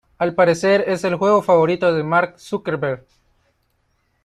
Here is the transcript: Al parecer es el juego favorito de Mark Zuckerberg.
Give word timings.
Al 0.17 0.33
parecer 0.33 0.85
es 0.87 1.03
el 1.03 1.13
juego 1.15 1.43
favorito 1.43 1.93
de 1.93 2.01
Mark 2.03 2.39
Zuckerberg. 2.39 3.05